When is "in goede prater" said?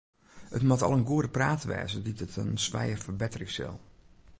0.97-1.69